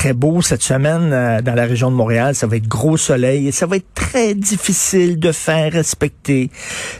très 0.00 0.14
beau 0.14 0.40
cette 0.40 0.62
semaine 0.62 1.12
euh, 1.12 1.42
dans 1.42 1.54
la 1.54 1.66
région 1.66 1.90
de 1.90 1.96
Montréal. 1.96 2.34
Ça 2.34 2.46
va 2.46 2.56
être 2.56 2.66
gros 2.66 2.96
soleil 2.96 3.48
et 3.48 3.52
ça 3.52 3.66
va 3.66 3.76
être 3.76 3.92
très 3.94 4.34
difficile 4.34 5.20
de 5.20 5.30
faire 5.30 5.74
respecter 5.74 6.50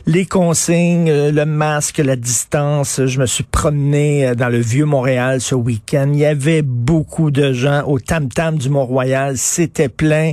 les 0.04 0.26
consignes, 0.26 1.08
euh, 1.08 1.32
le 1.32 1.46
masque, 1.46 1.96
la 1.96 2.16
distance. 2.16 3.00
Je 3.06 3.18
me 3.18 3.24
suis 3.24 3.44
promené 3.44 4.26
euh, 4.26 4.34
dans 4.34 4.50
le 4.50 4.58
vieux 4.58 4.84
Montréal 4.84 5.40
ce 5.40 5.54
week-end. 5.54 6.10
Il 6.12 6.18
y 6.18 6.26
avait 6.26 6.60
beaucoup 6.60 7.30
de 7.30 7.54
gens 7.54 7.84
au 7.86 7.98
tam-tam 7.98 8.58
du 8.58 8.68
Mont-Royal. 8.68 9.38
C'était 9.38 9.88
plein 9.88 10.32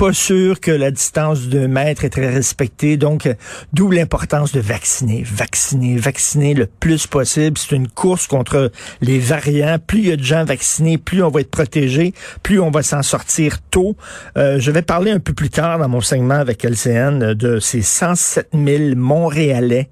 pas 0.00 0.14
sûr 0.14 0.60
que 0.60 0.70
la 0.70 0.90
distance 0.90 1.48
de 1.48 1.66
mètre 1.66 2.06
est 2.06 2.08
très 2.08 2.32
respectée. 2.32 2.96
Donc, 2.96 3.26
euh, 3.26 3.34
d'où 3.74 3.90
l'importance 3.90 4.50
de 4.50 4.58
vacciner, 4.58 5.22
vacciner, 5.26 5.98
vacciner 5.98 6.54
le 6.54 6.64
plus 6.64 7.06
possible. 7.06 7.58
C'est 7.58 7.76
une 7.76 7.86
course 7.86 8.26
contre 8.26 8.72
les 9.02 9.18
variants. 9.18 9.76
Plus 9.78 9.98
il 9.98 10.06
y 10.06 10.12
a 10.12 10.16
de 10.16 10.22
gens 10.22 10.42
vaccinés, 10.42 10.96
plus 10.96 11.22
on 11.22 11.28
va 11.28 11.42
être 11.42 11.50
protégé, 11.50 12.14
plus 12.42 12.60
on 12.60 12.70
va 12.70 12.82
s'en 12.82 13.02
sortir 13.02 13.60
tôt. 13.60 13.94
Euh, 14.38 14.58
je 14.58 14.70
vais 14.70 14.80
parler 14.80 15.10
un 15.10 15.18
peu 15.18 15.34
plus 15.34 15.50
tard 15.50 15.78
dans 15.78 15.88
mon 15.90 16.00
segment 16.00 16.36
avec 16.36 16.64
LCN 16.64 17.34
de 17.34 17.58
ces 17.58 17.82
107 17.82 18.48
000 18.54 18.96
Montréalais 18.96 19.90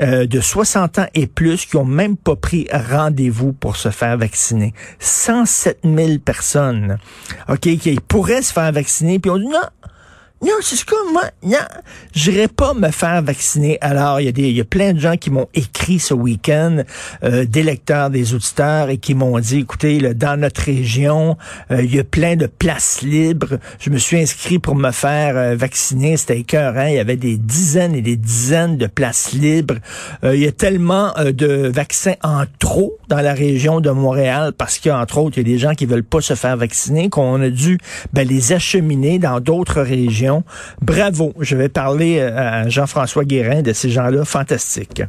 euh, 0.00 0.24
de 0.24 0.40
60 0.40 1.00
ans 1.00 1.06
et 1.12 1.26
plus 1.26 1.66
qui 1.66 1.76
ont 1.76 1.84
même 1.84 2.16
pas 2.16 2.34
pris 2.34 2.66
rendez-vous 2.72 3.52
pour 3.52 3.76
se 3.76 3.90
faire 3.90 4.16
vacciner. 4.16 4.72
107 5.00 5.80
000 5.84 6.18
personnes, 6.24 6.96
ok, 7.50 7.60
qui 7.60 8.00
pourraient 8.08 8.40
se 8.40 8.54
faire 8.54 8.72
vacciner, 8.72 9.18
puis 9.18 9.30
on 9.30 9.49
non, 9.50 9.68
non, 10.42 10.54
c'est 10.62 10.82
comme 10.84 11.12
moi, 11.12 11.24
non, 11.42 11.58
j'irai 12.14 12.48
pas 12.48 12.72
me 12.72 12.90
faire 12.90 13.20
vacciner. 13.20 13.76
Alors, 13.82 14.20
il 14.20 14.24
y 14.24 14.28
a 14.28 14.32
des, 14.32 14.48
il 14.48 14.56
y 14.56 14.60
a 14.62 14.64
plein 14.64 14.94
de 14.94 14.98
gens 14.98 15.18
qui 15.18 15.28
m'ont 15.28 15.48
écrit 15.52 15.98
ce 15.98 16.14
week-end, 16.14 16.82
euh, 17.24 17.44
des 17.44 17.62
lecteurs, 17.62 18.08
des 18.08 18.32
auditeurs, 18.32 18.88
et 18.88 18.96
qui 18.96 19.14
m'ont 19.14 19.38
dit, 19.38 19.58
écoutez, 19.58 20.00
là, 20.00 20.14
dans 20.14 20.40
notre 20.40 20.62
région, 20.62 21.36
euh, 21.70 21.82
il 21.82 21.94
y 21.94 21.98
a 21.98 22.04
plein 22.04 22.36
de 22.36 22.46
places 22.46 23.02
libres. 23.02 23.58
Je 23.80 23.90
me 23.90 23.98
suis 23.98 24.18
inscrit 24.18 24.58
pour 24.58 24.76
me 24.76 24.92
faire 24.92 25.36
euh, 25.36 25.56
vacciner. 25.56 26.16
C'était 26.16 26.38
écœurant. 26.38 26.86
Il 26.86 26.94
y 26.94 27.00
avait 27.00 27.16
des 27.16 27.36
dizaines 27.36 27.94
et 27.94 28.00
des 28.00 28.16
dizaines 28.16 28.78
de 28.78 28.86
places 28.86 29.32
libres. 29.32 29.76
Euh, 30.24 30.34
il 30.34 30.40
y 30.40 30.46
a 30.46 30.52
tellement 30.52 31.12
de 31.18 31.68
vaccins 31.68 32.14
en 32.22 32.44
trop 32.58 32.96
dans 33.08 33.20
la 33.20 33.34
région 33.34 33.80
de 33.80 33.90
Montréal 33.90 34.54
parce 34.56 34.78
qu'entre 34.78 35.18
autres, 35.18 35.36
il 35.36 35.46
y 35.46 35.50
a 35.50 35.52
des 35.54 35.58
gens 35.58 35.74
qui 35.74 35.84
veulent 35.84 36.02
pas 36.02 36.22
se 36.22 36.34
faire 36.34 36.56
vacciner, 36.56 37.10
qu'on 37.10 37.42
a 37.42 37.50
dû 37.50 37.78
ben, 38.14 38.26
les 38.26 38.52
acheminer 38.52 39.18
dans 39.18 39.40
d'autres 39.40 39.82
régions 39.82 40.29
Bravo. 40.80 41.32
Je 41.40 41.56
vais 41.56 41.68
parler 41.68 42.18
euh, 42.18 42.36
à 42.36 42.68
Jean-François 42.68 43.24
Guérin 43.24 43.62
de 43.62 43.72
ces 43.72 43.90
gens-là 43.90 44.24
fantastiques. 44.24 45.02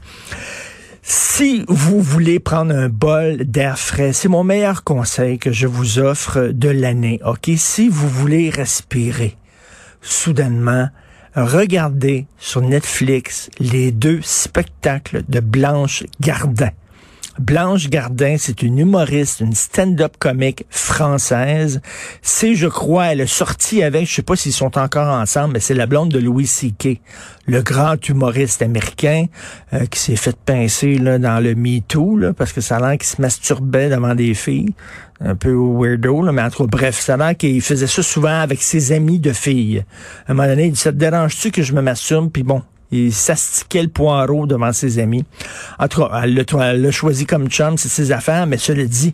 Si 1.03 1.65
vous 1.67 1.99
voulez 1.99 2.39
prendre 2.39 2.75
un 2.75 2.87
bol 2.87 3.37
d'air 3.37 3.79
frais, 3.79 4.13
c'est 4.13 4.29
mon 4.29 4.43
meilleur 4.43 4.83
conseil 4.83 5.39
que 5.39 5.51
je 5.51 5.65
vous 5.65 5.97
offre 5.99 6.51
de 6.53 6.69
l'année. 6.69 7.19
OK? 7.25 7.49
Si 7.57 7.89
vous 7.89 8.07
voulez 8.07 8.49
respirer, 8.49 9.35
soudainement, 10.01 10.89
regardez 11.35 12.27
sur 12.37 12.61
Netflix 12.61 13.49
les 13.59 13.91
deux 13.91 14.19
spectacles 14.21 15.23
de 15.27 15.39
Blanche 15.39 16.03
Gardin. 16.19 16.69
Blanche 17.39 17.89
Gardin, 17.89 18.35
c'est 18.37 18.61
une 18.61 18.77
humoriste, 18.77 19.39
une 19.39 19.53
stand-up 19.53 20.15
comique 20.19 20.65
française. 20.69 21.81
C'est, 22.21 22.55
je 22.55 22.67
crois, 22.67 23.07
elle 23.07 23.21
est 23.21 23.25
sortie 23.25 23.83
avec, 23.83 24.07
je 24.07 24.15
sais 24.15 24.21
pas 24.21 24.35
s'ils 24.35 24.51
sont 24.51 24.77
encore 24.77 25.07
ensemble, 25.07 25.53
mais 25.53 25.59
c'est 25.61 25.73
la 25.73 25.85
blonde 25.85 26.09
de 26.09 26.19
Louis 26.19 26.45
C.K., 26.45 26.99
le 27.47 27.61
grand 27.61 27.97
humoriste 28.07 28.61
américain 28.61 29.25
euh, 29.73 29.85
qui 29.85 29.99
s'est 29.99 30.17
fait 30.17 30.35
pincer 30.35 30.97
là, 30.97 31.19
dans 31.19 31.39
le 31.39 31.55
Me 31.55 31.79
Too, 31.79 32.17
là, 32.17 32.33
parce 32.33 32.51
que 32.51 32.59
ça 32.59 32.77
a 32.77 32.79
l'air 32.79 32.97
qu'il 32.97 33.07
se 33.07 33.21
masturbait 33.21 33.89
devant 33.89 34.13
des 34.13 34.33
filles. 34.33 34.73
Un 35.21 35.35
peu 35.35 35.53
weirdo, 35.53 36.23
là, 36.23 36.31
mais 36.31 36.41
en 36.41 36.49
tout 36.49 36.63
cas, 36.63 36.69
bref, 36.69 36.99
ça 36.99 37.13
a 37.13 37.17
l'air 37.17 37.37
qu'il 37.37 37.61
faisait 37.61 37.87
ça 37.87 38.03
souvent 38.03 38.41
avec 38.41 38.61
ses 38.61 38.91
amis 38.91 39.19
de 39.19 39.31
filles. 39.31 39.85
À 40.27 40.31
un 40.31 40.35
moment 40.35 40.47
donné, 40.47 40.65
il 40.65 40.71
dit, 40.73 40.79
ça 40.79 40.91
te 40.91 40.97
dérange-tu 40.97 41.51
que 41.51 41.61
je 41.61 41.73
me 41.73 41.81
masturbe? 41.81 42.29
Puis 42.31 42.43
bon, 42.43 42.61
il 42.91 43.13
s'astiquait 43.13 43.83
le 43.83 43.89
poireau 43.89 44.45
devant 44.45 44.73
ses 44.73 44.99
amis. 44.99 45.23
En 45.79 45.87
tout 45.87 46.01
cas, 46.01 46.21
elle 46.23 46.81
l'a 46.81 46.91
choisi 46.91 47.25
comme 47.25 47.49
chum, 47.49 47.77
c'est 47.77 47.89
ses 47.89 48.11
affaires, 48.11 48.47
mais 48.47 48.57
cela 48.57 48.85
dit, 48.85 49.13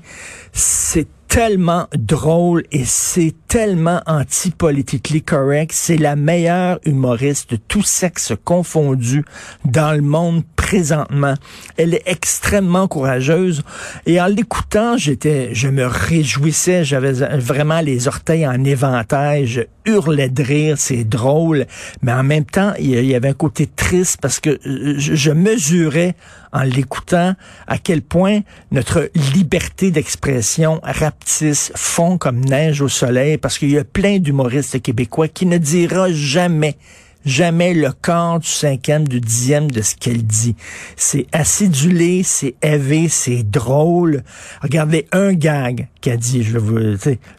c'est 0.51 1.07
tellement 1.27 1.87
drôle 1.93 2.63
et 2.71 2.85
c'est 2.85 3.35
tellement 3.47 4.01
anti-politically 4.07 5.21
correct. 5.21 5.71
C'est 5.73 5.97
la 5.97 6.15
meilleure 6.15 6.79
humoriste 6.85 7.51
de 7.51 7.55
tout 7.57 7.83
sexe 7.83 8.33
confondu 8.43 9.23
dans 9.65 9.93
le 9.93 10.01
monde 10.01 10.43
présentement. 10.55 11.35
Elle 11.77 11.93
est 11.93 12.03
extrêmement 12.05 12.87
courageuse 12.87 13.61
et 14.05 14.19
en 14.19 14.27
l'écoutant, 14.27 14.97
j'étais, 14.97 15.53
je 15.53 15.67
me 15.67 15.85
réjouissais. 15.85 16.83
J'avais 16.83 17.11
vraiment 17.37 17.81
les 17.81 18.07
orteils 18.07 18.47
en 18.47 18.63
éventail. 18.63 19.67
Hurlais 19.87 20.29
de 20.29 20.43
rire. 20.43 20.75
C'est 20.77 21.03
drôle, 21.03 21.65
mais 22.01 22.11
en 22.11 22.23
même 22.23 22.45
temps, 22.45 22.73
il 22.79 23.05
y 23.05 23.15
avait 23.15 23.29
un 23.29 23.33
côté 23.33 23.65
triste 23.67 24.19
parce 24.21 24.39
que 24.39 24.59
je 24.63 25.31
mesurais 25.31 26.15
en 26.53 26.61
l'écoutant 26.61 27.33
à 27.67 27.77
quel 27.77 28.01
point 28.01 28.41
notre 28.71 29.09
liberté 29.33 29.91
d'expression 29.91 30.79
rapetisse, 30.83 31.71
fond 31.75 32.17
comme 32.17 32.39
neige 32.41 32.81
au 32.81 32.89
soleil, 32.89 33.37
parce 33.37 33.57
qu'il 33.57 33.71
y 33.71 33.77
a 33.77 33.83
plein 33.83 34.19
d'humoristes 34.19 34.81
québécois 34.81 35.27
qui 35.27 35.45
ne 35.45 35.57
dira 35.57 36.11
jamais 36.11 36.77
jamais 37.27 37.73
le 37.73 37.91
quart 37.91 38.39
du 38.39 38.47
cinquième, 38.47 39.07
du 39.07 39.19
dixième 39.19 39.69
de 39.69 39.81
ce 39.81 39.95
qu'elle 39.95 40.23
dit. 40.23 40.55
C'est 40.95 41.27
acidulé, 41.31 42.23
c'est 42.23 42.55
élevé, 42.61 43.07
c'est 43.09 43.43
drôle. 43.43 44.23
Regardez 44.61 45.07
un 45.11 45.33
gag 45.33 45.87
qu'elle 46.01 46.17
dit, 46.17 46.43
je 46.43 46.57
vous, 46.57 46.79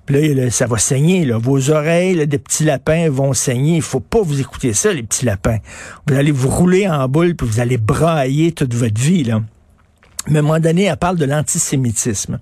puis 0.07 0.35
là, 0.35 0.51
ça 0.51 0.67
va 0.67 0.79
saigner, 0.79 1.25
là. 1.25 1.39
Vos 1.39 1.71
oreilles 1.71 2.27
des 2.27 2.39
petits 2.39 2.65
lapins 2.65 3.09
vont 3.11 3.33
saigner. 3.33 3.77
Il 3.77 3.83
faut 3.83 4.01
pas 4.01 4.23
vous 4.23 4.41
écouter 4.41 4.73
ça, 4.73 4.93
les 4.93 5.03
petits 5.03 5.25
lapins. 5.25 5.59
Vous 6.07 6.15
allez 6.15 6.33
vous 6.33 6.49
rouler 6.49 6.89
en 6.89 7.09
boule, 7.09 7.35
puis 7.35 7.47
vous 7.47 7.61
allez 7.61 7.79
brailler 7.79 8.53
toute 8.53 8.75
votre 8.75 9.01
vie, 9.01 9.25
là. 9.25 9.43
Mais 10.29 10.39
à 10.39 10.41
un 10.41 10.43
moment 10.43 10.61
donné, 10.61 10.85
elle 10.85 10.97
parle 10.97 11.17
de 11.17 11.25
l'antisémitisme. 11.25 12.39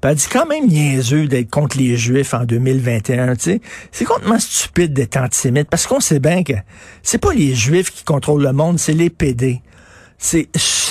Puis 0.00 0.10
elle 0.10 0.14
dit 0.14 0.26
quand 0.32 0.46
même 0.46 0.66
niaiseux 0.66 1.26
d'être 1.26 1.50
contre 1.50 1.78
les 1.78 1.96
Juifs 1.96 2.34
en 2.34 2.44
2021. 2.44 3.36
Tu 3.36 3.42
sais, 3.42 3.60
c'est 3.92 4.04
complètement 4.04 4.38
stupide 4.38 4.92
d'être 4.92 5.16
antisémite 5.18 5.68
parce 5.68 5.86
qu'on 5.86 6.00
sait 6.00 6.20
bien 6.20 6.42
que 6.42 6.54
c'est 7.02 7.18
pas 7.18 7.32
les 7.32 7.54
Juifs 7.54 7.90
qui 7.90 8.04
contrôlent 8.04 8.42
le 8.42 8.52
monde, 8.52 8.78
c'est 8.78 8.94
les 8.94 9.10
PD. 9.10 9.60
C'est 10.18 10.48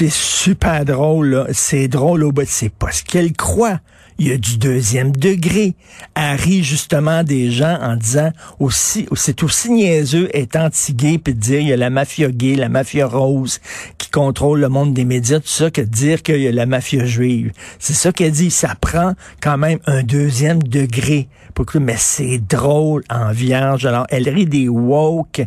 super 0.10 0.86
drôle. 0.86 1.48
C'est 1.54 1.88
drôle 1.88 2.24
au 2.24 2.32
bout. 2.32 2.48
C'est 2.48 2.74
pas 2.74 2.92
ce 2.92 3.04
qu'elle 3.04 3.34
croit 3.34 3.80
il 4.20 4.28
y 4.28 4.32
a 4.32 4.38
du 4.38 4.58
deuxième 4.58 5.12
degré. 5.12 5.76
Harry, 6.14 6.64
justement, 6.64 7.24
des 7.24 7.52
gens 7.52 7.80
en 7.82 7.96
disant 7.96 8.32
aussi, 8.60 9.08
c'est 9.16 9.44
aussi 9.44 9.72
niaiseux 9.72 10.30
être 10.34 10.58
anti-gay 10.58 11.18
puis 11.18 11.34
de 11.34 11.40
dire 11.40 11.62
il 11.62 11.68
y 11.70 11.74
a 11.74 11.78
la 11.78 11.90
mafia 11.90 12.30
gay, 12.30 12.56
la 12.56 12.70
mafia 12.70 13.08
rose 13.08 13.60
qui 13.98 14.10
contrôle 14.12 14.60
le 14.60 14.70
monde 14.70 14.94
des 14.94 15.06
médias, 15.06 15.40
tout 15.40 15.48
ça, 15.48 15.72
que 15.72 15.82
de 15.82 15.88
dire 15.88 16.22
qu'il 16.22 16.42
y 16.42 16.48
a 16.48 16.52
la 16.52 16.66
mafia 16.66 17.06
juive. 17.06 17.52
C'est 17.80 17.94
ça 17.94 18.12
qu'elle 18.12 18.32
dit. 18.32 18.52
Ça 18.52 18.76
prend 18.80 19.14
quand 19.42 19.58
même 19.58 19.80
un 19.86 20.04
deuxième 20.04 20.62
degré. 20.62 21.30
Mais 21.76 21.96
c'est 21.98 22.40
drôle 22.40 23.04
en 23.10 23.32
vierge. 23.32 23.86
Alors, 23.86 24.06
elle 24.10 24.30
rit 24.30 24.46
des 24.46 24.70
woke. 24.70 25.42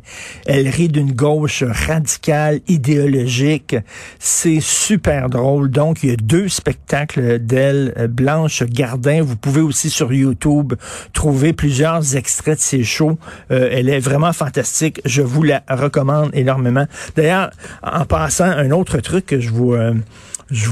Elle 0.47 0.69
rit 0.69 0.89
d'une 0.89 1.12
gauche 1.12 1.62
radicale, 1.62 2.60
idéologique. 2.69 3.77
C'est 4.19 4.60
super 4.60 5.31
drôle. 5.31 5.71
Donc, 5.71 6.03
il 6.03 6.10
y 6.10 6.12
a 6.12 6.16
deux 6.16 6.49
spectacles 6.49 7.39
d'elle, 7.39 8.10
Blanche 8.10 8.61
Gardin. 8.70 9.22
Vous 9.22 9.36
pouvez 9.36 9.60
aussi 9.60 9.90
sur 9.90 10.12
YouTube 10.12 10.74
trouver 11.12 11.52
plusieurs 11.52 12.16
extraits 12.16 12.58
de 12.58 12.62
ses 12.62 12.84
shows. 12.84 13.18
Euh, 13.50 13.68
elle 13.70 13.88
est 13.88 14.00
vraiment 14.00 14.32
fantastique. 14.32 15.00
Je 15.04 15.22
vous 15.22 15.42
la 15.42 15.62
recommande 15.68 16.30
énormément. 16.34 16.86
D'ailleurs, 17.16 17.50
en 17.82 18.04
passant, 18.04 18.44
un 18.44 18.70
autre 18.70 18.98
truc 18.98 19.26
que 19.26 19.40
je 19.40 19.50
vous, 19.50 19.74
euh, 19.74 19.94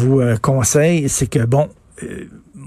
euh, 0.05 0.37
conseille, 0.37 1.09
c'est 1.09 1.27
que, 1.27 1.45
bon, 1.45 1.69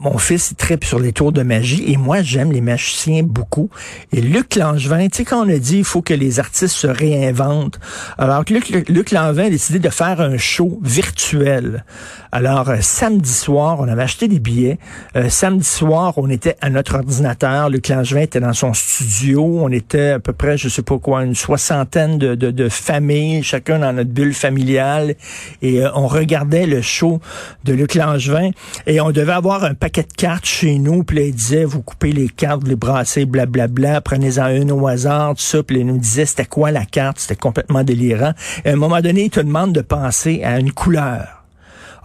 mon 0.03 0.17
fils 0.17 0.51
il 0.51 0.55
tripe 0.55 0.83
sur 0.83 0.99
les 0.99 1.13
tours 1.13 1.31
de 1.31 1.43
magie 1.43 1.85
et 1.87 1.95
moi 1.95 2.21
j'aime 2.21 2.51
les 2.51 2.59
magiciens 2.59 3.23
beaucoup. 3.23 3.69
Et 4.11 4.19
Luc 4.19 4.55
Langevin, 4.55 5.07
tu 5.07 5.19
sais 5.19 5.23
quand 5.23 5.45
on 5.45 5.49
a 5.49 5.57
dit 5.57 5.77
il 5.77 5.83
faut 5.85 6.01
que 6.01 6.13
les 6.13 6.41
artistes 6.41 6.75
se 6.75 6.87
réinventent. 6.87 7.79
Alors 8.17 8.43
Luc, 8.49 8.69
Luc 8.89 9.11
Langevin 9.11 9.45
a 9.45 9.49
décidé 9.49 9.79
de 9.79 9.89
faire 9.89 10.19
un 10.19 10.37
show 10.37 10.79
virtuel. 10.83 11.85
Alors 12.33 12.69
euh, 12.69 12.77
samedi 12.81 13.31
soir, 13.31 13.77
on 13.79 13.87
avait 13.87 14.03
acheté 14.03 14.27
des 14.27 14.39
billets. 14.39 14.77
Euh, 15.15 15.29
samedi 15.29 15.65
soir, 15.65 16.15
on 16.17 16.29
était 16.29 16.57
à 16.59 16.69
notre 16.69 16.95
ordinateur. 16.95 17.69
Luc 17.69 17.87
Langevin 17.87 18.21
était 18.21 18.41
dans 18.41 18.53
son 18.53 18.73
studio. 18.73 19.59
On 19.61 19.69
était 19.69 20.09
à 20.09 20.19
peu 20.19 20.33
près, 20.33 20.57
je 20.57 20.67
sais 20.67 20.81
pas 20.81 20.97
quoi, 20.97 21.23
une 21.23 21.35
soixantaine 21.35 22.17
de 22.17 22.69
familles, 22.69 23.41
chacun 23.43 23.79
dans 23.79 23.93
notre 23.93 24.09
bulle 24.09 24.33
familiale. 24.33 25.15
Et 25.61 25.81
euh, 25.81 25.89
on 25.95 26.07
regardait 26.07 26.65
le 26.65 26.81
show 26.81 27.21
de 27.63 27.73
Luc 27.73 27.95
Langevin 27.95 28.51
et 28.85 28.99
on 28.99 29.11
devait 29.11 29.31
avoir 29.31 29.63
un 29.63 29.75
paquet 29.75 29.92
de 30.01 30.13
cartes 30.17 30.45
chez 30.45 30.79
nous, 30.79 31.03
puis 31.03 31.17
là, 31.17 31.23
il 31.23 31.35
disait, 31.35 31.65
vous 31.65 31.81
coupez 31.81 32.11
les 32.11 32.27
cartes, 32.27 32.63
vous 32.63 32.69
les 32.69 32.75
brassez, 32.75 33.25
blablabla, 33.25 34.01
prenez-en 34.01 34.47
une 34.49 34.71
au 34.71 34.87
hasard, 34.87 35.35
tout 35.35 35.41
ça, 35.41 35.61
puis 35.63 35.79
il 35.79 35.85
nous 35.85 35.97
disait 35.97 36.25
c'était 36.25 36.45
quoi 36.45 36.71
la 36.71 36.85
carte, 36.85 37.19
c'était 37.19 37.35
complètement 37.35 37.83
délirant. 37.83 38.33
À 38.65 38.69
un 38.69 38.75
moment 38.75 39.01
donné, 39.01 39.25
il 39.25 39.29
te 39.29 39.39
demande 39.39 39.73
de 39.73 39.81
penser 39.81 40.41
à 40.43 40.59
une 40.59 40.71
couleur. 40.71 41.43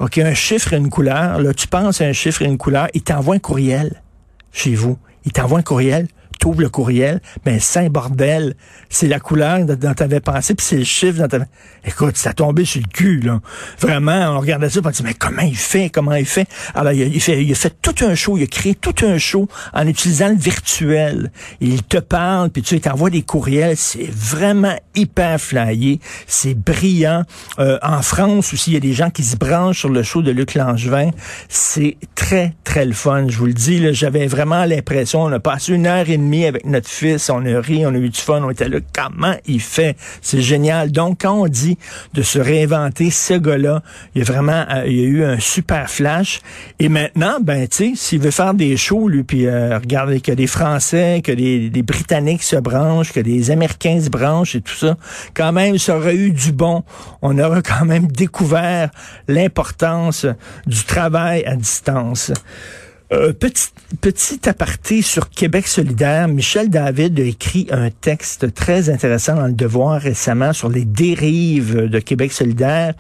OK, 0.01 0.19
un 0.19 0.35
chiffre 0.35 0.75
et 0.75 0.77
une 0.77 0.91
couleur, 0.91 1.41
là, 1.41 1.53
tu 1.55 1.67
penses 1.67 2.01
à 2.01 2.05
un 2.05 2.13
chiffre 2.13 2.43
et 2.43 2.45
une 2.45 2.59
couleur, 2.59 2.89
il 2.95 3.03
t'envoie 3.03 3.35
un 3.35 3.41
courriel. 3.41 4.03
chez 4.53 4.75
vous. 4.75 4.99
Il 5.25 5.33
t'envoie 5.33 5.59
un 5.59 5.63
courriel, 5.63 6.09
t'ouvres 6.39 6.63
le 6.63 6.69
courriel, 6.69 7.21
ben 7.45 7.61
Saint 7.61 7.89
bordel, 7.89 8.55
c'est 8.89 9.09
la 9.09 9.21
couleur 9.21 9.65
dont 9.65 9.95
t'avais 9.95 10.21
pensé, 10.21 10.55
puis 10.55 10.65
c'est 10.65 10.79
le 10.79 10.85
chiffre 10.85 11.19
dont 11.19 11.29
t'avais... 11.29 11.47
Écoute, 11.85 12.17
ça 12.17 12.33
tombé 12.33 12.65
sur 12.65 12.81
le 12.81 12.89
cul, 12.89 13.21
là. 13.21 13.41
Vraiment, 13.81 14.37
on 14.37 14.41
regardait 14.41 14.69
ça, 14.69 14.81
on 14.85 14.91
dit, 14.91 15.03
mais 15.03 15.15
comment 15.15 15.43
il 15.43 15.57
fait, 15.57 15.91
comment 15.91 16.15
il 16.15 16.27
fait? 16.27 16.47
Alors, 16.75 16.93
il 16.93 17.21
fait, 17.21 17.43
il 17.43 17.51
a 17.51 17.55
fait 17.55 17.75
tout 17.83 18.05
un 18.05 18.15
show, 18.15 18.37
il 18.37 18.45
a 18.45 18.47
créé 18.47 18.75
tout 18.75 18.95
un 19.05 19.19
show 19.19 19.49
en 19.73 19.87
utilisant 19.87 20.29
le 20.29 20.37
virtuel. 20.37 21.33
Il 21.61 21.83
te 21.83 21.99
parle, 21.99 22.51
puis 22.51 22.63
tu 22.63 22.77
sais, 22.77 22.81
t'envoie 22.81 23.11
des 23.11 23.23
courriels, 23.23 23.77
c'est 23.77 24.09
vraiment 24.11 24.79
hyper 24.95 25.41
flyé, 25.41 26.01
c'est 26.27 26.55
brillant. 26.55 27.23
Euh, 27.59 27.79
en 27.83 28.03
France 28.03 28.53
aussi, 28.53 28.71
il 28.71 28.75
y 28.75 28.77
a 28.77 28.81
des 28.81 28.93
gens 28.93 29.11
qui 29.11 29.25
se 29.25 29.37
branchent 29.37 29.81
sur 29.81 29.89
le 29.89 30.03
show 30.03 30.23
de 30.23 30.31
Luc 30.31 30.55
Langevin. 30.55 31.11
C'est 31.49 31.97
très, 32.15 32.55
très 32.65 32.85
le 32.85 32.93
fun, 32.93 33.27
je 33.29 33.39
vous 33.39 33.47
le 33.47 33.55
dis, 33.55 33.93
j'avais 33.95 34.27
vraiment 34.27 34.65
l'impression, 34.65 35.23
on 35.23 35.33
a 35.33 35.41
passé 35.41 35.73
une 35.73 35.87
heure 35.87 36.09
et 36.09 36.17
demie 36.17 36.28
avec 36.47 36.65
notre 36.65 36.89
fils, 36.89 37.31
on 37.31 37.45
a 37.45 37.61
ri, 37.61 37.85
on 37.87 37.95
a 37.95 37.99
eu 37.99 38.09
du 38.09 38.21
fun, 38.21 38.43
on 38.43 38.51
était 38.51 38.69
là, 38.69 38.79
comment 38.93 39.35
il 39.47 39.61
fait? 39.61 39.97
C'est 40.23 40.41
génial. 40.41 40.91
Donc, 40.91 41.19
quand 41.23 41.35
on 41.35 41.49
dit 41.49 41.79
de 42.15 42.23
se 42.23 42.39
réinventer, 42.39 43.11
ce 43.11 43.35
gars-là, 43.35 43.83
il 44.15 44.23
a 44.23 44.25
vraiment, 44.25 44.65
euh, 44.71 44.87
il 44.87 45.01
a 45.01 45.05
eu 45.05 45.25
un 45.25 45.41
super 45.41 45.91
flash. 45.91 46.41
Et 46.79 46.89
maintenant, 46.89 47.39
ben, 47.41 47.67
tu 47.69 47.77
sais, 47.77 47.93
s'il 47.95 48.21
veut 48.21 48.31
faire 48.31 48.55
des 48.55 48.77
shows, 48.77 49.09
lui, 49.09 49.23
puis 49.23 49.47
euh, 49.47 49.79
regardez 49.79 50.21
que 50.21 50.33
des 50.33 50.47
Français, 50.47 51.21
que 51.25 51.33
des, 51.33 51.71
des 51.71 51.83
Britanniques 51.83 52.43
se 52.43 52.57
branchent, 52.57 53.13
que 53.13 53.21
des 53.21 53.51
Américains 53.51 54.01
se 54.01 54.11
branchent 54.11 54.55
et 54.55 54.61
tout 54.61 54.75
ça, 54.75 54.97
quand 55.35 55.53
même, 55.53 55.79
ça 55.79 55.97
aurait 55.97 56.17
eu 56.17 56.31
du 56.31 56.53
bon. 56.53 56.83
On 57.23 57.39
aurait 57.39 57.63
quand 57.63 57.85
même 57.85 58.07
découvert 58.07 58.91
l'importance 59.27 60.27
du 60.67 60.85
travail 60.85 61.45
à 61.45 61.57
distance. 61.57 62.33
Euh, 63.11 63.33
petit, 63.33 63.69
petit 64.03 64.47
aparté 64.51 65.01
sur 65.01 65.31
Québec 65.31 65.67
solidaire. 65.67 66.29
Michel 66.29 66.69
David 66.69 67.19
a 67.19 67.23
écrit 67.23 67.67
un 67.71 67.89
texte 67.89 68.53
très 68.53 68.91
intéressant 68.91 69.35
dans 69.35 69.47
Le 69.47 69.55
Devoir 69.55 69.99
récemment 69.99 70.53
sur 70.53 70.69
les 70.69 70.85
dérives 70.85 71.87
de 71.87 71.99
Québec 72.01 72.33
solidaire. 72.33 72.93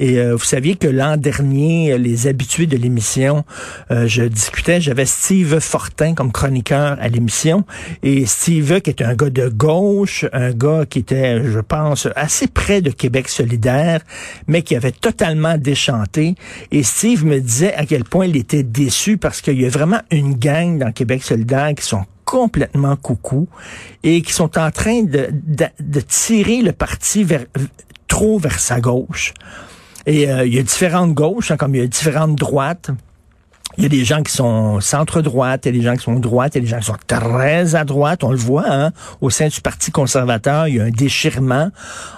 Et 0.00 0.18
euh, 0.18 0.34
vous 0.34 0.42
saviez 0.42 0.74
que 0.74 0.88
l'an 0.88 1.16
dernier, 1.16 1.96
les 1.96 2.26
habitués 2.26 2.66
de 2.66 2.76
l'émission, 2.76 3.44
euh, 3.92 4.08
je 4.08 4.24
discutais, 4.24 4.80
j'avais 4.80 5.06
Steve 5.06 5.60
Fortin 5.60 6.14
comme 6.14 6.32
chroniqueur 6.32 6.96
à 7.00 7.06
l'émission. 7.06 7.64
Et 8.02 8.26
Steve, 8.26 8.80
qui 8.80 8.90
est 8.90 9.00
un 9.00 9.14
gars 9.14 9.30
de 9.30 9.48
gauche, 9.48 10.24
un 10.32 10.50
gars 10.50 10.86
qui 10.90 10.98
était, 10.98 11.40
je 11.44 11.60
pense, 11.60 12.08
assez 12.16 12.48
près 12.48 12.82
de 12.82 12.90
Québec 12.90 13.28
solidaire, 13.28 14.00
mais 14.48 14.62
qui 14.62 14.74
avait 14.74 14.90
totalement 14.90 15.56
déchanté. 15.56 16.34
Et 16.72 16.82
Steve 16.82 17.24
me 17.24 17.38
disait 17.38 17.74
à 17.74 17.86
quel 17.86 18.02
point 18.02 18.26
il 18.26 18.36
était 18.36 18.64
déçu 18.64 19.18
parce 19.18 19.40
que 19.40 19.51
il 19.52 19.60
y 19.60 19.66
a 19.66 19.68
vraiment 19.68 20.00
une 20.10 20.34
gang 20.34 20.78
dans 20.78 20.92
Québec 20.92 21.22
solidaire 21.22 21.72
qui 21.76 21.84
sont 21.84 22.04
complètement 22.24 22.96
coucou 22.96 23.48
et 24.02 24.22
qui 24.22 24.32
sont 24.32 24.58
en 24.58 24.70
train 24.70 25.02
de, 25.02 26.00
tirer 26.00 26.62
le 26.62 26.72
parti 26.72 27.26
trop 28.08 28.38
vers 28.38 28.58
sa 28.58 28.80
gauche. 28.80 29.34
Et 30.06 30.28
euh, 30.28 30.46
il 30.46 30.54
y 30.54 30.58
a 30.58 30.62
différentes 30.62 31.14
gauches, 31.14 31.50
hein, 31.50 31.56
comme 31.56 31.74
il 31.74 31.82
y 31.82 31.84
a 31.84 31.86
différentes 31.86 32.36
droites. 32.36 32.90
Il 33.78 33.84
y 33.84 33.86
a 33.86 33.88
des 33.88 34.04
gens 34.04 34.22
qui 34.22 34.32
sont 34.32 34.80
centre-droite, 34.80 35.62
il 35.64 35.74
y 35.74 35.76
a 35.76 35.78
des 35.78 35.84
gens 35.84 35.96
qui 35.96 36.02
sont 36.02 36.14
droite, 36.14 36.54
il 36.54 36.58
y 36.58 36.60
a 36.60 36.64
des 36.64 36.70
gens 36.70 36.78
qui 36.78 36.86
sont 36.86 36.96
très 37.06 37.74
à 37.74 37.84
droite. 37.84 38.22
On 38.24 38.30
le 38.30 38.36
voit, 38.36 38.70
hein? 38.70 38.92
Au 39.20 39.30
sein 39.30 39.48
du 39.48 39.60
Parti 39.60 39.90
conservateur, 39.90 40.68
il 40.68 40.76
y 40.76 40.80
a 40.80 40.84
un 40.84 40.90
déchirement 40.90 41.70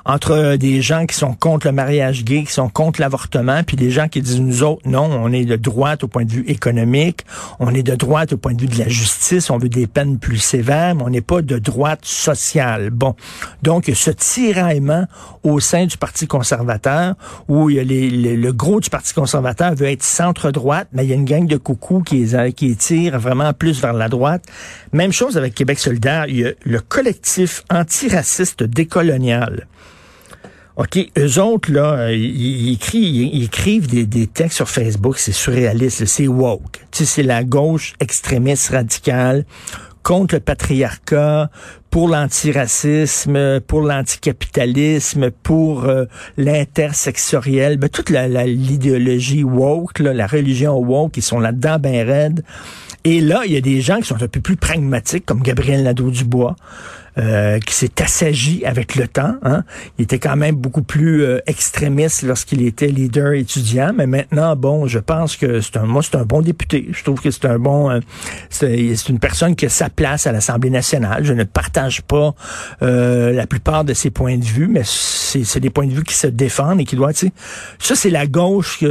entre 0.04 0.56
des 0.56 0.82
gens 0.82 1.06
qui 1.06 1.14
sont 1.14 1.34
contre 1.34 1.66
le 1.66 1.72
mariage 1.72 2.24
gay, 2.24 2.44
qui 2.44 2.52
sont 2.52 2.68
contre 2.68 3.00
l'avortement, 3.00 3.62
puis 3.62 3.76
des 3.76 3.90
gens 3.90 4.08
qui 4.08 4.20
disent, 4.20 4.40
nous 4.40 4.62
autres, 4.62 4.82
non, 4.84 5.04
on 5.04 5.32
est 5.32 5.44
de 5.44 5.56
droite 5.56 6.04
au 6.04 6.08
point 6.08 6.24
de 6.24 6.32
vue 6.32 6.44
économique, 6.46 7.24
on 7.60 7.74
est 7.74 7.82
de 7.82 7.94
droite 7.94 8.32
au 8.32 8.36
point 8.36 8.54
de 8.54 8.60
vue 8.60 8.68
de 8.68 8.78
la 8.78 8.88
justice, 8.88 9.50
on 9.50 9.58
veut 9.58 9.68
des 9.68 9.86
peines 9.86 10.18
plus 10.18 10.38
sévères, 10.38 10.94
mais 10.94 11.02
on 11.04 11.10
n'est 11.10 11.20
pas 11.20 11.42
de 11.42 11.58
droite 11.58 12.04
sociale. 12.04 12.90
Bon. 12.90 13.14
Donc, 13.62 13.90
ce 13.94 14.10
tiraillement 14.10 15.06
au 15.42 15.60
sein 15.60 15.86
du 15.86 15.96
Parti 15.98 16.26
conservateur, 16.26 17.14
où 17.48 17.70
il 17.70 17.76
y 17.76 17.80
a 17.80 17.84
le 17.84 18.52
gros 18.52 18.80
du 18.80 18.90
Parti 18.90 19.14
conservateur 19.14 19.74
veut 19.74 19.88
être 19.88 20.02
centre-droite, 20.02 20.88
mais 20.92 21.04
il 21.04 21.10
y 21.10 21.12
a 21.12 21.16
une 21.16 21.24
gang 21.24 21.43
de 21.46 21.56
coucou 21.56 22.02
qui, 22.02 22.26
qui 22.54 22.76
tire 22.76 23.18
vraiment 23.18 23.52
plus 23.52 23.80
vers 23.80 23.92
la 23.92 24.08
droite. 24.08 24.44
Même 24.92 25.12
chose 25.12 25.36
avec 25.36 25.54
Québec 25.54 25.78
solidaire. 25.78 26.26
Il 26.28 26.40
y 26.40 26.46
a 26.46 26.52
le 26.64 26.80
collectif 26.80 27.64
antiraciste 27.70 28.62
décolonial. 28.62 29.66
OK, 30.76 30.98
eux 31.16 31.40
autres, 31.40 31.70
là, 31.70 32.12
ils, 32.12 32.72
écrivent, 32.72 33.30
ils 33.32 33.44
écrivent 33.44 33.86
des, 33.86 34.06
des, 34.06 34.26
textes 34.26 34.56
sur 34.56 34.68
Facebook, 34.68 35.18
c'est 35.18 35.30
surréaliste, 35.30 36.04
c'est 36.04 36.26
woke. 36.26 36.80
Tu 36.90 36.98
sais, 36.98 37.04
c'est 37.04 37.22
la 37.22 37.44
gauche 37.44 37.92
extrémiste 38.00 38.70
radicale 38.70 39.44
contre 40.04 40.36
le 40.36 40.40
patriarcat, 40.40 41.50
pour 41.90 42.08
l'antiracisme, 42.08 43.60
pour 43.60 43.80
l'anticapitalisme, 43.80 45.30
pour 45.30 45.84
euh, 45.84 46.04
l'intersexoriel, 46.36 47.78
ben, 47.78 47.88
toute 47.88 48.10
l'idéologie 48.10 49.42
la, 49.42 49.48
woke, 49.48 49.98
la 49.98 50.26
religion 50.26 50.76
woke, 50.78 51.12
qui 51.12 51.22
sont 51.22 51.40
là-dedans 51.40 51.78
ben 51.80 52.06
raides. 52.06 52.44
Et 53.04 53.20
là, 53.20 53.42
il 53.46 53.52
y 53.52 53.56
a 53.56 53.60
des 53.60 53.80
gens 53.80 53.96
qui 53.96 54.04
sont 54.04 54.22
un 54.22 54.28
peu 54.28 54.40
plus 54.40 54.56
pragmatiques, 54.56 55.26
comme 55.26 55.42
Gabriel 55.42 55.82
Nadeau-Dubois, 55.82 56.56
euh, 57.16 57.60
qui 57.60 57.72
s'est 57.74 58.02
assagi 58.02 58.64
avec 58.64 58.96
le 58.96 59.06
temps. 59.06 59.36
Hein. 59.44 59.62
Il 59.98 60.02
était 60.02 60.18
quand 60.18 60.34
même 60.34 60.56
beaucoup 60.56 60.82
plus 60.82 61.22
euh, 61.22 61.38
extrémiste 61.46 62.22
lorsqu'il 62.22 62.60
était 62.62 62.88
leader 62.88 63.34
étudiant, 63.34 63.92
mais 63.94 64.08
maintenant, 64.08 64.56
bon, 64.56 64.88
je 64.88 64.98
pense 64.98 65.36
que 65.36 65.60
c'est 65.60 65.76
un, 65.76 65.84
moi, 65.84 66.02
c'est 66.02 66.16
un 66.16 66.24
bon 66.24 66.42
député. 66.42 66.88
Je 66.90 67.04
trouve 67.04 67.20
que 67.20 67.30
c'est 67.30 67.44
un 67.44 67.60
bon, 67.60 67.88
euh, 67.88 68.00
c'est 68.50 69.08
une 69.08 69.20
personne 69.20 69.54
qui 69.54 69.66
a 69.66 69.68
sa 69.68 69.90
place 69.90 70.26
à 70.26 70.32
l'Assemblée 70.32 70.70
nationale. 70.70 71.24
Je 71.24 71.32
ne 71.34 71.44
partage 71.44 72.02
pas 72.02 72.34
la 72.80 73.46
plupart 73.46 73.84
de 73.84 73.94
ses 73.94 74.10
points 74.10 74.36
de 74.36 74.44
vue, 74.44 74.66
mais 74.66 74.82
c'est 74.84 75.60
des 75.60 75.70
points 75.70 75.86
de 75.86 75.92
vue 75.92 76.04
qui 76.04 76.14
se 76.14 76.26
défendent 76.26 76.80
et 76.80 76.84
qui 76.84 76.96
doivent, 76.96 77.14
tu 77.14 77.30
ça 77.78 77.94
c'est 77.94 78.10
la 78.10 78.26
gauche, 78.26 78.84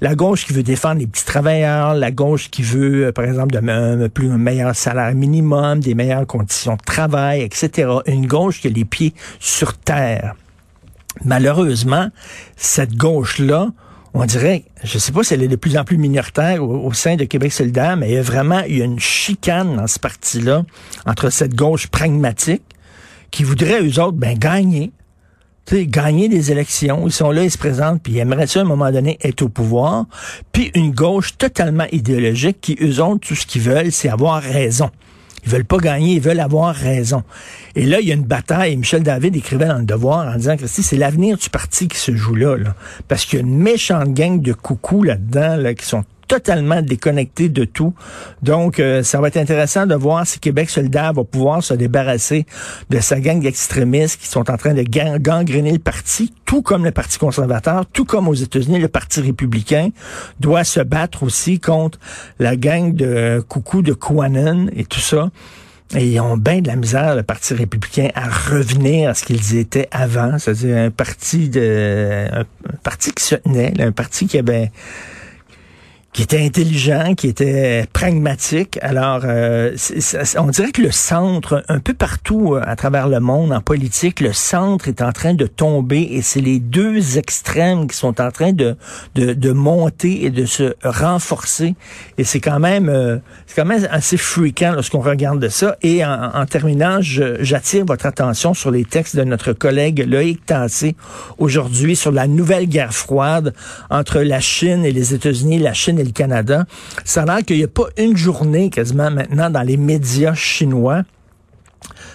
la 0.00 0.14
gauche 0.14 0.44
qui 0.46 0.52
veut 0.52 0.62
défendre 0.62 1.00
les 1.00 1.06
petits 1.06 1.24
travailleurs, 1.24 1.94
la 1.94 2.10
gauche 2.10 2.50
qui 2.50 2.62
veut, 2.62 3.12
par 3.12 3.24
exemple, 3.24 3.54
de, 3.54 4.08
plus 4.08 4.30
un 4.30 4.38
meilleur 4.38 4.74
salaire 4.74 5.14
minimum, 5.14 5.80
des 5.80 5.94
meilleures 5.94 6.26
conditions 6.26 6.74
de 6.74 6.82
travail, 6.84 7.42
etc. 7.42 7.69
Une 7.78 8.26
gauche 8.26 8.60
qui 8.60 8.68
a 8.68 8.70
les 8.70 8.84
pieds 8.84 9.14
sur 9.38 9.76
terre. 9.76 10.34
Malheureusement, 11.24 12.08
cette 12.56 12.96
gauche-là, 12.96 13.68
on 14.14 14.24
dirait, 14.24 14.64
je 14.82 14.98
sais 14.98 15.12
pas 15.12 15.22
si 15.22 15.34
elle 15.34 15.42
est 15.42 15.48
de 15.48 15.56
plus 15.56 15.76
en 15.76 15.84
plus 15.84 15.98
minoritaire 15.98 16.64
au, 16.64 16.92
sein 16.92 17.16
de 17.16 17.24
Québec 17.24 17.52
solidaire, 17.52 17.96
mais 17.96 18.10
il 18.10 18.14
y 18.14 18.18
a 18.18 18.22
vraiment 18.22 18.60
il 18.68 18.78
y 18.78 18.82
a 18.82 18.84
une 18.84 18.98
chicane 18.98 19.76
dans 19.76 19.86
ce 19.86 19.98
parti-là 19.98 20.64
entre 21.06 21.30
cette 21.30 21.54
gauche 21.54 21.86
pragmatique 21.86 22.62
qui 23.30 23.44
voudrait, 23.44 23.82
eux 23.82 24.00
autres, 24.00 24.16
ben, 24.16 24.36
gagner. 24.36 24.90
gagner 25.72 26.28
des 26.28 26.50
élections. 26.50 27.06
Ils 27.06 27.12
sont 27.12 27.30
là, 27.30 27.44
ils 27.44 27.50
se 27.50 27.58
présentent, 27.58 28.02
puis 28.02 28.14
ils 28.14 28.18
aimeraient 28.18 28.48
ça, 28.48 28.60
à 28.60 28.62
un 28.62 28.66
moment 28.66 28.90
donné, 28.90 29.18
être 29.22 29.42
au 29.42 29.48
pouvoir. 29.48 30.06
Puis 30.50 30.72
une 30.74 30.90
gauche 30.90 31.36
totalement 31.38 31.86
idéologique 31.92 32.60
qui, 32.60 32.76
eux 32.82 33.00
autres, 33.00 33.28
tout 33.28 33.36
ce 33.36 33.46
qu'ils 33.46 33.62
veulent, 33.62 33.92
c'est 33.92 34.08
avoir 34.08 34.42
raison. 34.42 34.90
Ils 35.44 35.50
veulent 35.50 35.64
pas 35.64 35.78
gagner, 35.78 36.14
ils 36.14 36.20
veulent 36.20 36.40
avoir 36.40 36.74
raison. 36.74 37.22
Et 37.74 37.86
là, 37.86 38.00
il 38.00 38.08
y 38.08 38.12
a 38.12 38.14
une 38.14 38.24
bataille. 38.24 38.76
Michel 38.76 39.02
David 39.02 39.36
écrivait 39.36 39.66
dans 39.66 39.78
le 39.78 39.84
Devoir 39.84 40.26
en 40.28 40.36
disant 40.36 40.56
que 40.56 40.66
c'est 40.66 40.96
l'avenir 40.96 41.36
du 41.36 41.50
parti 41.50 41.88
qui 41.88 41.98
se 41.98 42.14
joue 42.14 42.34
là, 42.34 42.56
là. 42.56 42.74
parce 43.08 43.24
qu'il 43.24 43.38
y 43.38 43.42
a 43.42 43.44
une 43.44 43.56
méchante 43.56 44.12
gang 44.12 44.40
de 44.40 44.52
coucous 44.52 45.02
là-dedans 45.02 45.56
là, 45.56 45.74
qui 45.74 45.86
sont 45.86 46.04
totalement 46.30 46.80
déconnecté 46.80 47.48
de 47.48 47.64
tout. 47.64 47.92
Donc, 48.40 48.78
euh, 48.78 49.02
ça 49.02 49.20
va 49.20 49.26
être 49.26 49.36
intéressant 49.36 49.84
de 49.84 49.96
voir 49.96 50.24
si 50.24 50.38
Québec 50.38 50.70
solidaire 50.70 51.12
va 51.12 51.24
pouvoir 51.24 51.60
se 51.60 51.74
débarrasser 51.74 52.46
de 52.88 53.00
sa 53.00 53.18
gang 53.18 53.40
d'extrémistes 53.40 54.20
qui 54.20 54.28
sont 54.28 54.48
en 54.48 54.56
train 54.56 54.72
de 54.72 54.84
gangréner 55.18 55.72
le 55.72 55.80
parti, 55.80 56.32
tout 56.44 56.62
comme 56.62 56.84
le 56.84 56.92
Parti 56.92 57.18
conservateur, 57.18 57.84
tout 57.84 58.04
comme 58.04 58.28
aux 58.28 58.34
États-Unis, 58.34 58.78
le 58.78 58.86
Parti 58.86 59.20
républicain 59.20 59.88
doit 60.38 60.62
se 60.62 60.78
battre 60.78 61.24
aussi 61.24 61.58
contre 61.58 61.98
la 62.38 62.54
gang 62.54 62.94
de 62.94 63.44
coucou 63.48 63.82
de 63.82 63.92
Quanon 63.92 64.68
et 64.76 64.84
tout 64.84 65.00
ça. 65.00 65.30
Et 65.96 66.12
ils 66.12 66.20
ont 66.20 66.36
bien 66.36 66.60
de 66.60 66.68
la 66.68 66.76
misère, 66.76 67.16
le 67.16 67.24
Parti 67.24 67.54
républicain, 67.54 68.10
à 68.14 68.28
revenir 68.28 69.10
à 69.10 69.14
ce 69.14 69.24
qu'ils 69.24 69.56
étaient 69.56 69.88
avant. 69.90 70.38
C'est-à-dire 70.38 70.76
un 70.76 70.90
parti 70.90 71.48
de 71.48 72.28
un, 72.32 72.44
parti 72.84 73.10
qui 73.10 73.24
se 73.24 73.34
tenait, 73.34 73.72
un 73.80 73.90
parti 73.90 74.28
qui 74.28 74.38
avait 74.38 74.70
qui 76.12 76.22
était 76.22 76.44
intelligent, 76.44 77.14
qui 77.14 77.28
était 77.28 77.86
pragmatique. 77.92 78.78
Alors, 78.82 79.20
euh, 79.24 79.76
on 80.38 80.48
dirait 80.48 80.72
que 80.72 80.82
le 80.82 80.90
centre, 80.90 81.62
un 81.68 81.78
peu 81.78 81.94
partout 81.94 82.54
euh, 82.54 82.62
à 82.64 82.74
travers 82.74 83.08
le 83.08 83.20
monde 83.20 83.52
en 83.52 83.60
politique, 83.60 84.20
le 84.20 84.32
centre 84.32 84.88
est 84.88 85.02
en 85.02 85.12
train 85.12 85.34
de 85.34 85.46
tomber 85.46 86.00
et 86.10 86.22
c'est 86.22 86.40
les 86.40 86.58
deux 86.58 87.16
extrêmes 87.16 87.86
qui 87.86 87.96
sont 87.96 88.20
en 88.20 88.32
train 88.32 88.52
de, 88.52 88.76
de, 89.14 89.34
de 89.34 89.52
monter 89.52 90.24
et 90.24 90.30
de 90.30 90.46
se 90.46 90.74
renforcer. 90.82 91.76
Et 92.18 92.24
c'est 92.24 92.40
quand 92.40 92.58
même 92.58 92.88
euh, 92.88 93.18
c'est 93.46 93.54
quand 93.54 93.68
même 93.68 93.86
assez 93.90 94.16
fréquent 94.16 94.72
lorsqu'on 94.74 95.00
regarde 95.00 95.48
ça. 95.48 95.76
Et 95.82 96.04
en, 96.04 96.30
en 96.34 96.46
terminant, 96.46 96.98
j'attire 97.00 97.84
votre 97.84 98.06
attention 98.06 98.52
sur 98.52 98.72
les 98.72 98.84
textes 98.84 99.14
de 99.14 99.22
notre 99.22 99.52
collègue 99.52 100.04
Loïc 100.08 100.44
Tassé 100.44 100.96
aujourd'hui 101.38 101.94
sur 101.94 102.10
la 102.10 102.26
nouvelle 102.26 102.66
guerre 102.66 102.92
froide 102.92 103.54
entre 103.90 104.20
la 104.20 104.40
Chine 104.40 104.84
et 104.84 104.90
les 104.90 105.14
États-Unis, 105.14 105.58
la 105.58 105.72
Chine 105.72 105.99
et 106.00 106.04
le 106.04 106.12
Canada. 106.12 106.64
Ça 107.04 107.22
a 107.22 107.26
l'air 107.26 107.44
qu'il 107.44 107.56
n'y 107.56 107.64
a 107.64 107.68
pas 107.68 107.88
une 107.96 108.16
journée 108.16 108.70
quasiment 108.70 109.10
maintenant 109.10 109.50
dans 109.50 109.62
les 109.62 109.76
médias 109.76 110.34
chinois 110.34 111.02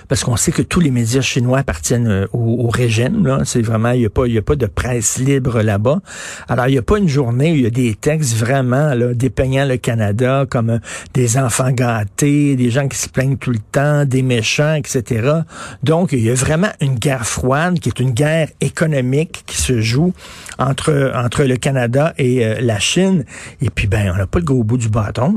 parce 0.07 0.23
qu'on 0.23 0.35
sait 0.35 0.51
que 0.51 0.61
tous 0.61 0.79
les 0.79 0.91
médias 0.91 1.21
chinois 1.21 1.59
appartiennent 1.59 2.07
euh, 2.07 2.27
au, 2.33 2.69
régime. 2.69 3.25
Là. 3.25 3.39
C'est 3.45 3.61
vraiment, 3.61 3.91
il 3.91 3.99
n'y 4.01 4.05
a 4.05 4.09
pas, 4.09 4.27
il 4.27 4.37
a 4.37 4.41
pas 4.41 4.55
de 4.55 4.65
presse 4.65 5.17
libre 5.17 5.61
là-bas. 5.61 6.01
Alors, 6.47 6.67
il 6.67 6.71
n'y 6.71 6.77
a 6.77 6.81
pas 6.81 6.97
une 6.97 7.07
journée 7.07 7.51
où 7.51 7.55
il 7.55 7.61
y 7.61 7.65
a 7.65 7.71
des 7.71 7.95
textes 7.95 8.35
vraiment 8.35 8.93
dépeignant 9.13 9.65
le 9.65 9.77
Canada 9.77 10.45
comme 10.49 10.69
euh, 10.69 10.79
des 11.13 11.37
enfants 11.37 11.71
gâtés, 11.71 12.55
des 12.55 12.69
gens 12.69 12.87
qui 12.87 12.97
se 12.97 13.09
plaignent 13.09 13.37
tout 13.37 13.51
le 13.51 13.59
temps, 13.71 14.05
des 14.05 14.21
méchants, 14.21 14.75
etc. 14.75 15.41
Donc, 15.83 16.11
il 16.11 16.21
y 16.21 16.29
a 16.29 16.35
vraiment 16.35 16.71
une 16.81 16.95
guerre 16.95 17.25
froide 17.25 17.79
qui 17.79 17.89
est 17.89 17.99
une 17.99 18.11
guerre 18.11 18.49
économique 18.61 19.43
qui 19.45 19.57
se 19.57 19.81
joue 19.81 20.13
entre 20.57 21.11
entre 21.15 21.43
le 21.43 21.57
Canada 21.57 22.13
et 22.17 22.45
euh, 22.45 22.55
la 22.61 22.79
Chine. 22.79 23.25
Et 23.61 23.69
puis, 23.69 23.87
ben, 23.87 24.11
on 24.13 24.17
n'a 24.17 24.27
pas 24.27 24.39
le 24.39 24.45
gros 24.45 24.63
bout 24.63 24.77
du 24.77 24.89
bâton. 24.89 25.35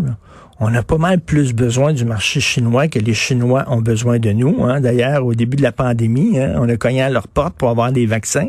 On 0.61 0.75
a 0.75 0.83
pas 0.83 0.99
mal 0.99 1.21
plus 1.21 1.53
besoin 1.53 1.93
du 1.93 2.05
marché 2.05 2.41
chinois 2.41 2.89
que 2.89 2.99
les 2.99 3.15
Chinois 3.15 3.65
ont 3.69 3.81
besoin 3.81 4.19
de 4.19 4.31
nous. 4.31 4.65
Hein. 4.65 4.81
D'ailleurs, 4.81 5.25
au 5.25 5.35
début 5.35 5.57
de 5.57 5.63
la 5.63 5.71
pandémie, 5.71 6.39
hein, 6.41 6.55
on 6.57 6.69
a 6.69 6.77
cogné 6.77 7.03
à 7.03 7.11
leur 7.11 7.29
porte 7.29 7.55
pour 7.55 7.69
avoir 7.69 7.93
des 7.93 8.07
vaccins. 8.07 8.49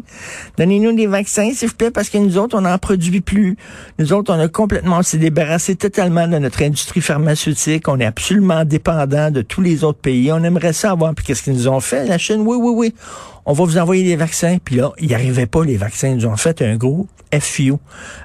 Donnez-nous 0.58 0.94
des 0.94 1.06
vaccins, 1.06 1.52
s'il 1.54 1.70
vous 1.70 1.76
plaît, 1.76 1.92
parce 1.92 2.10
que 2.10 2.18
nous 2.18 2.40
autres, 2.40 2.58
on 2.58 2.62
n'en 2.62 2.78
produit 2.80 3.22
plus. 3.22 3.58
Nous 4.00 4.12
autres, 4.12 4.34
on 4.34 4.40
a 4.40 4.48
complètement, 4.48 5.04
s'est 5.04 5.20
débarrassé 5.20 5.76
totalement 5.76 6.28
de 6.28 6.40
notre 6.40 6.64
industrie 6.64 7.02
pharmaceutique. 7.02 7.88
On 7.88 8.00
est 8.00 8.06
absolument 8.06 8.66
dépendant 8.66 9.30
de 9.30 9.44
tous 9.44 9.62
les 9.62 9.84
autres 9.84 10.00
pays. 10.00 10.32
On 10.32 10.44
aimerait 10.44 10.74
ça 10.74 10.92
avoir. 10.92 11.14
Puis 11.14 11.26
qu'est-ce 11.26 11.44
qu'ils 11.44 11.54
nous 11.54 11.68
ont 11.68 11.80
fait, 11.80 12.08
la 12.08 12.18
Chine? 12.18 12.42
Oui, 12.42 12.58
oui, 12.60 12.74
oui 12.76 12.94
on 13.46 13.54
va 13.54 13.64
vous 13.66 13.78
envoyer 13.78 14.04
des 14.04 14.16
vaccins. 14.16 14.58
Puis 14.64 14.76
là, 14.76 14.92
il 15.00 15.08
n'y 15.08 15.14
arrivait 15.14 15.46
pas 15.46 15.64
les 15.64 15.78
vaccins. 15.78 16.10
Ils 16.10 16.28
ont 16.28 16.38
fait 16.38 16.62
un 16.62 16.76
gros 16.76 17.08
FU. 17.40 17.74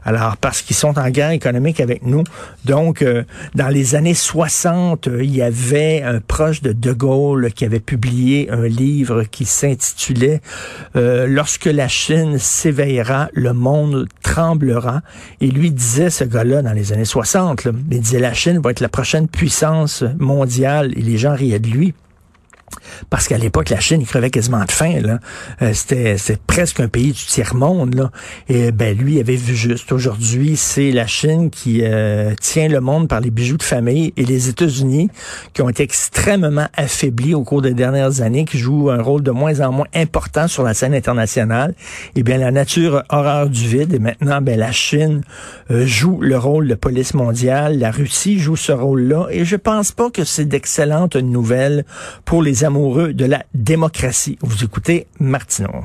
Alors, 0.04 0.36
parce 0.38 0.62
qu'ils 0.62 0.76
sont 0.76 0.98
en 0.98 1.10
guerre 1.10 1.30
économique 1.30 1.80
avec 1.80 2.04
nous. 2.04 2.24
Donc, 2.64 3.02
euh, 3.02 3.24
dans 3.54 3.68
les 3.68 3.94
années 3.94 4.14
60, 4.14 5.08
euh, 5.08 5.22
il 5.22 5.34
y 5.34 5.42
avait 5.42 6.02
un 6.02 6.20
proche 6.20 6.62
de 6.62 6.72
De 6.72 6.92
Gaulle 6.92 7.52
qui 7.52 7.64
avait 7.64 7.80
publié 7.80 8.50
un 8.50 8.66
livre 8.66 9.24
qui 9.24 9.44
s'intitulait 9.44 10.40
euh, 10.96 11.26
Lorsque 11.26 11.66
la 11.66 11.88
Chine 11.88 12.38
s'éveillera, 12.38 13.28
le 13.34 13.52
monde 13.52 14.08
tremblera. 14.22 15.02
Et 15.40 15.48
lui 15.48 15.70
disait, 15.70 16.10
ce 16.10 16.24
gars-là, 16.24 16.62
dans 16.62 16.72
les 16.72 16.92
années 16.92 17.04
60, 17.04 17.68
il 17.90 18.00
disait 18.00 18.20
la 18.20 18.32
Chine 18.32 18.60
va 18.60 18.70
être 18.70 18.80
la 18.80 18.88
prochaine 18.88 19.28
puissance 19.28 20.04
mondiale. 20.18 20.92
Et 20.96 21.02
les 21.02 21.18
gens 21.18 21.34
riaient 21.34 21.58
de 21.58 21.68
lui. 21.68 21.94
Parce 23.10 23.28
qu'à 23.28 23.38
l'époque, 23.38 23.70
la 23.70 23.80
Chine, 23.80 24.00
il 24.00 24.06
crevait 24.06 24.30
quasiment 24.30 24.64
de 24.64 24.70
faim. 24.70 25.00
Là. 25.00 25.18
Euh, 25.62 25.72
c'était, 25.72 26.16
presque 26.46 26.80
un 26.80 26.88
pays 26.88 27.12
du 27.12 27.24
tiers-monde. 27.24 27.94
Là. 27.94 28.10
Et 28.48 28.72
ben 28.72 28.96
lui, 28.96 29.14
il 29.14 29.20
avait 29.20 29.36
vu 29.36 29.54
juste. 29.54 29.92
Aujourd'hui, 29.92 30.56
c'est 30.56 30.90
la 30.90 31.06
Chine 31.06 31.50
qui 31.50 31.80
euh, 31.82 32.34
tient 32.40 32.68
le 32.68 32.80
monde 32.80 33.08
par 33.08 33.20
les 33.20 33.30
bijoux 33.30 33.56
de 33.56 33.62
famille 33.62 34.12
et 34.16 34.24
les 34.24 34.48
États-Unis 34.48 35.10
qui 35.52 35.62
ont 35.62 35.68
été 35.68 35.82
extrêmement 35.82 36.66
affaiblis 36.76 37.34
au 37.34 37.42
cours 37.42 37.62
des 37.62 37.74
dernières 37.74 38.20
années, 38.20 38.44
qui 38.44 38.58
jouent 38.58 38.90
un 38.90 39.02
rôle 39.02 39.22
de 39.22 39.30
moins 39.30 39.60
en 39.60 39.72
moins 39.72 39.86
important 39.94 40.48
sur 40.48 40.62
la 40.62 40.74
scène 40.74 40.94
internationale. 40.94 41.74
Et 42.16 42.22
bien, 42.22 42.38
la 42.38 42.50
nature 42.50 43.02
horreur 43.08 43.48
du 43.48 43.66
vide. 43.66 43.94
Et 43.94 43.98
maintenant, 43.98 44.40
ben, 44.40 44.58
la 44.58 44.72
Chine 44.72 45.22
euh, 45.70 45.86
joue 45.86 46.20
le 46.20 46.36
rôle 46.38 46.68
de 46.68 46.74
police 46.74 47.14
mondiale. 47.14 47.78
La 47.78 47.90
Russie 47.90 48.38
joue 48.38 48.56
ce 48.56 48.72
rôle-là. 48.72 49.28
Et 49.30 49.44
je 49.44 49.56
pense 49.56 49.92
pas 49.92 50.10
que 50.10 50.24
c'est 50.24 50.44
d'excellentes 50.44 51.16
nouvelles 51.16 51.84
pour 52.24 52.42
les 52.42 52.64
de 52.92 53.24
la 53.24 53.44
démocratie. 53.54 54.38
Vous 54.42 54.64
écoutez 54.64 55.06
Martineau. 55.18 55.84